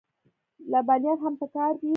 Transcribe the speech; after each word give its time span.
لبنیات 0.71 1.19
هم 1.25 1.33
پکار 1.41 1.71
دي. 1.81 1.89